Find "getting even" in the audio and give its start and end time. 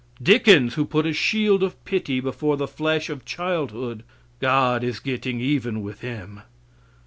4.99-5.83